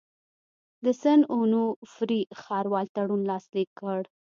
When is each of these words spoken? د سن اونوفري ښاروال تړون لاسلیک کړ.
د 0.83 0.85
سن 1.01 1.19
اونوفري 1.35 2.21
ښاروال 2.41 2.87
تړون 2.95 3.21
لاسلیک 3.31 3.69
کړ. 3.79 4.01